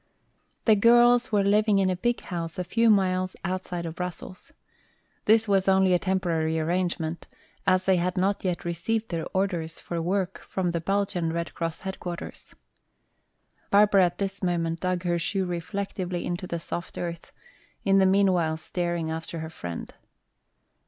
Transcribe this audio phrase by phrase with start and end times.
[0.65, 4.51] The girls were living in a big house a few miles outside of Brussels.
[5.25, 7.27] This was only a temporary arrangement,
[7.67, 11.83] as they had not yet received their orders for work from the Belgian Red Cross
[11.83, 12.55] headquarters.
[13.69, 17.31] Barbara at this moment dug her shoe reflectively into the soft earth,
[17.85, 19.93] in the meanwhile staring after her friend.